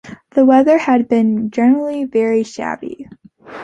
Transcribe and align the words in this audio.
The 0.31 0.45
weather 0.47 0.79
had 0.79 1.07
been 1.07 1.51
generally 1.51 2.05
very 2.05 2.41
shabby. 2.41 3.07